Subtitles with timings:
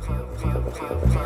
[0.00, 1.25] ファンファンファン。